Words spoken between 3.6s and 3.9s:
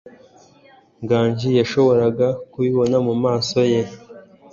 ye.